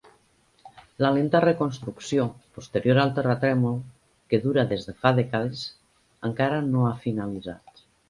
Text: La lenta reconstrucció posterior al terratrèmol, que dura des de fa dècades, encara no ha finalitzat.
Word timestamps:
La 1.05 1.11
lenta 1.17 1.41
reconstrucció 1.45 2.25
posterior 2.57 3.01
al 3.03 3.13
terratrèmol, 3.19 3.79
que 4.33 4.43
dura 4.49 4.67
des 4.75 4.91
de 4.91 4.99
fa 5.05 5.15
dècades, 5.23 5.65
encara 6.33 6.61
no 6.75 6.91
ha 6.93 6.99
finalitzat. 7.09 7.89